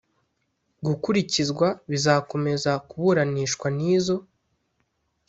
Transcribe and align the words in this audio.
gukurikizwa 0.85 1.67
bizakomeza 1.91 2.71
kuburanishwa 2.89 3.67
n 3.77 3.79
izo 3.93 4.17